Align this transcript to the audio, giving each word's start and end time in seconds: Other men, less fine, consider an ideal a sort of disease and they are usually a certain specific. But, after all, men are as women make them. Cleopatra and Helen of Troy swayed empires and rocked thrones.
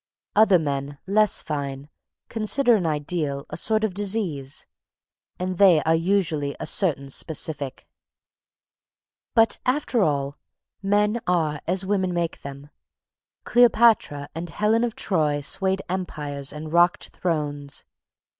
Other 0.35 0.57
men, 0.57 0.97
less 1.05 1.41
fine, 1.43 1.87
consider 2.27 2.75
an 2.75 2.87
ideal 2.87 3.45
a 3.51 3.55
sort 3.55 3.83
of 3.83 3.93
disease 3.93 4.65
and 5.37 5.59
they 5.59 5.79
are 5.83 5.93
usually 5.93 6.55
a 6.59 6.65
certain 6.65 7.07
specific. 7.09 7.87
But, 9.35 9.59
after 9.63 10.01
all, 10.01 10.39
men 10.81 11.21
are 11.27 11.61
as 11.67 11.85
women 11.85 12.15
make 12.15 12.41
them. 12.41 12.71
Cleopatra 13.43 14.29
and 14.33 14.49
Helen 14.49 14.83
of 14.83 14.95
Troy 14.95 15.39
swayed 15.41 15.83
empires 15.87 16.51
and 16.51 16.73
rocked 16.73 17.09
thrones. 17.09 17.85